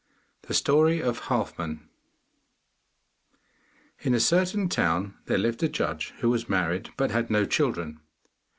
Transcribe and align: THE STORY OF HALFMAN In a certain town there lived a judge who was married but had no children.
THE 0.47 0.55
STORY 0.55 0.99
OF 0.99 1.19
HALFMAN 1.27 1.87
In 3.99 4.15
a 4.15 4.19
certain 4.19 4.67
town 4.67 5.13
there 5.27 5.37
lived 5.37 5.61
a 5.61 5.69
judge 5.69 6.15
who 6.21 6.31
was 6.31 6.49
married 6.49 6.89
but 6.97 7.11
had 7.11 7.29
no 7.29 7.45
children. 7.45 7.99